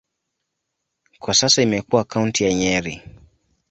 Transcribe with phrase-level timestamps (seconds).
[1.19, 3.01] Kwa sasa imekuwa kaunti ya Nyeri.